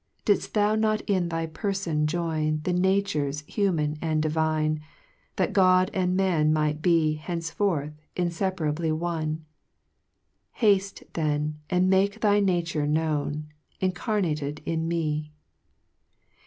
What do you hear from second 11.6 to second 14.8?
and make thy nature known, Incarnated